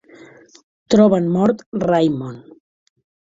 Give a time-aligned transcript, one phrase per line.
[0.93, 2.41] Troben mort Raymond.